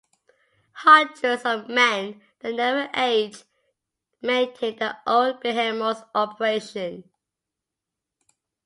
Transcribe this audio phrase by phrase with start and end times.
[0.77, 3.43] Hundreds of men that never age
[4.19, 7.03] maintain the old behemoth's operation.